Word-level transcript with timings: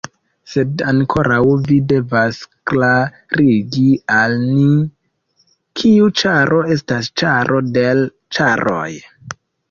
Sed 0.51 0.79
ankoraŭ 0.91 1.41
vi 1.65 1.75
devas 1.89 2.37
klarigi 2.71 3.83
al 4.19 4.33
ni: 4.45 4.65
kiu 5.81 6.07
caro 6.21 6.63
estas 6.77 7.11
caro 7.23 7.61
de 7.77 7.85
l' 8.01 8.09
caroj? 8.39 8.89